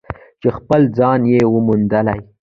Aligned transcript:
چې 0.41 0.49
خپل 0.57 0.81
ځای 0.97 1.19
یې 1.31 1.39
موندلی. 1.65 2.19